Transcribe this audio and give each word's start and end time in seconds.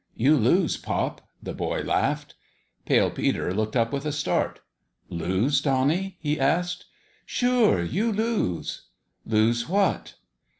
"You 0.25 0.35
lose, 0.35 0.77
pop," 0.77 1.21
the 1.43 1.53
boy 1.53 1.83
laughed. 1.83 2.33
Pale 2.87 3.11
Peter 3.11 3.53
looked 3.53 3.75
up 3.75 3.93
with 3.93 4.03
a 4.03 4.11
start." 4.11 4.59
Lose, 5.09 5.61
Donnie?" 5.61 6.17
he 6.21 6.39
asked." 6.39 6.85
Sure, 7.37 7.83
you 7.83 8.11
lose!"" 8.11 8.87
Lose 9.27 9.69
what 9.69 10.15